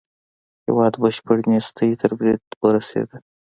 هېواد 0.65 0.93
بشپړې 1.01 1.43
نېستۍ 1.49 1.91
تر 2.01 2.11
بريده 2.17 2.45
ورسېد. 2.61 3.09